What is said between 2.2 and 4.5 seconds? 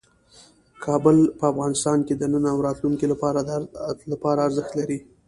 نن او راتلونکي لپاره